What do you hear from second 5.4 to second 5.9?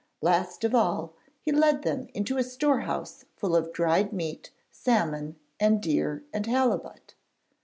and